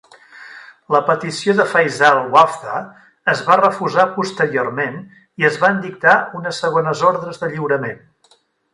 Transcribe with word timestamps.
La 0.93 1.01
petició 1.09 1.53
de 1.59 1.65
Faisal 1.73 2.17
Wavda 2.37 2.81
es 3.35 3.45
va 3.51 3.59
refusar 3.61 4.09
posteriorment 4.17 4.99
i 5.45 5.49
es 5.53 5.63
van 5.67 5.81
dictar 5.87 6.19
unes 6.43 6.67
segones 6.67 7.09
ordres 7.15 7.43
de 7.45 7.55
lliurament. 7.57 8.07